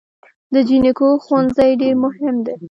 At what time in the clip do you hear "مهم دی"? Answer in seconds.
2.03-2.55